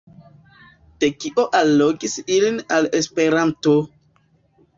[1.03, 3.77] Do kio allogis ilin al Esperanto?